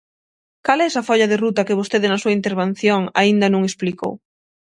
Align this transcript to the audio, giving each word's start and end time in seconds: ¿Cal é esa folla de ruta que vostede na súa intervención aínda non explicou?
¿Cal 0.65 0.79
é 0.83 0.85
esa 0.89 1.05
folla 1.07 1.29
de 1.31 1.39
ruta 1.43 1.65
que 1.67 1.77
vostede 1.79 2.07
na 2.09 2.21
súa 2.23 2.35
intervención 2.39 3.01
aínda 3.21 3.47
non 3.53 3.61
explicou? 3.69 4.13